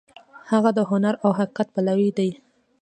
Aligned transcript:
هغه 0.51 0.69
د 0.77 0.79
هنر 0.89 1.13
او 1.23 1.31
حقیقت 1.39 1.67
پلوی 1.75 2.09
دی. 2.17 2.29